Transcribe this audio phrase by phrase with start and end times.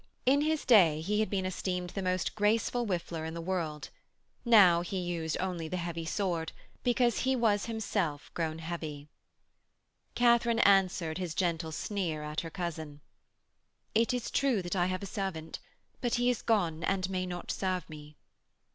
[0.25, 3.91] In his day he had been esteemed the most graceful whiffler in the world:
[4.43, 9.09] now he used only the heavy sword, because he was himself grown heavy.
[10.15, 13.01] Katharine answered his gentle sneer at her cousin:
[13.93, 15.59] 'It is true that I have a servant,
[16.01, 18.17] but he is gone and may not serve me.'